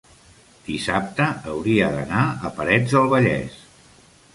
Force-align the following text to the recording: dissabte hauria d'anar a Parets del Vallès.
dissabte 0.69 1.29
hauria 1.53 1.93
d'anar 1.99 2.25
a 2.31 2.53
Parets 2.59 2.97
del 2.99 3.11
Vallès. 3.17 3.67